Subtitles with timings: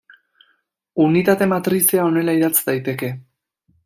[1.03, 3.11] Unitate matrizea honela idatz daiteke.